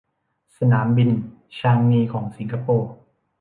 [0.57, 1.09] สนามบิน
[1.59, 2.91] ชางงีของสิงคโปร์